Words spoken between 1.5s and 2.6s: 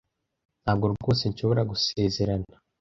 gusezerana.